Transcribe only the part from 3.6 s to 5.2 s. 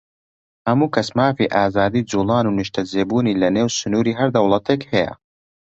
سنووری هەر دەوڵەتێک هەیە.